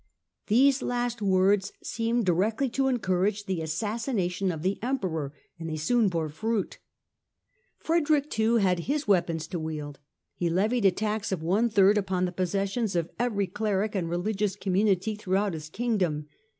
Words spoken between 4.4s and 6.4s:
of the Emperor and they soon bore